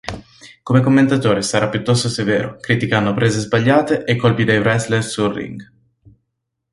[0.63, 5.71] Come commentatore sarà piuttosto severo, criticando prese sbagliate e colpi dei wrestler sul ring.